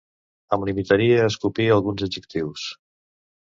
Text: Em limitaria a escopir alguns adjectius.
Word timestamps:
Em 0.57 0.63
limitaria 0.69 1.21
a 1.25 1.29
escopir 1.33 1.69
alguns 1.77 2.09
adjectius. 2.11 2.69